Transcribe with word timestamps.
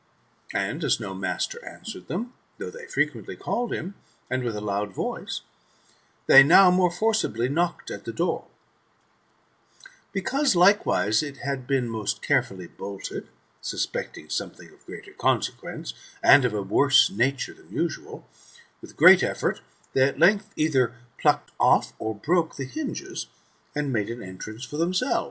And 0.55 0.83
as 0.83 0.99
no 0.99 1.13
master 1.13 1.63
answered 1.63 2.07
them, 2.07 2.33
though 2.57 2.71
they 2.71 2.87
frequently 2.87 3.35
called 3.35 3.71
him, 3.71 3.93
and 4.31 4.43
with 4.43 4.55
a 4.55 4.61
loud 4.61 4.89
voice, 4.95 5.41
they 6.25 6.41
now 6.41 6.71
more 6.71 6.89
forcibly 6.89 7.47
knocked 7.47 7.91
at 7.91 8.05
the 8.05 8.11
door 8.11 8.45
Because, 10.11 10.55
likewise, 10.55 11.21
it 11.21 11.37
had 11.45 11.67
been 11.67 11.87
most 11.87 12.23
carefully 12.23 12.65
bolted, 12.65 13.27
suspecting 13.61 14.31
something 14.31 14.69
of 14.69 14.83
greater 14.87 15.13
consequence, 15.13 15.93
and 16.23 16.45
of 16.45 16.55
a 16.55 16.63
worse 16.63 17.11
nature 17.11 17.53
than 17.53 17.69
usual, 17.71 18.27
with 18.81 18.97
great 18.97 19.21
effort, 19.21 19.61
they 19.93 20.01
at 20.07 20.17
length 20.17 20.49
either 20.55 20.95
plucked 21.19 21.51
off 21.59 21.93
or 21.99 22.15
broke 22.15 22.55
the 22.55 22.65
hinges, 22.65 23.27
and 23.75 23.93
made 23.93 24.09
an 24.09 24.23
entrance 24.23 24.65
for 24.65 24.77
themselves. 24.77 25.19